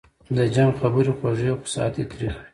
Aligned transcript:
د 0.35 0.37
جنګ 0.55 0.71
خبري 0.79 1.11
خوږې 1.17 1.51
خو 1.59 1.65
ساعت 1.75 1.93
یې 1.99 2.05
تریخ 2.11 2.35
وي 2.37 2.41